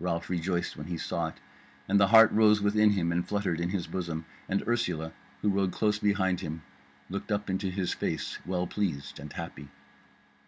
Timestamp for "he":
0.88-0.98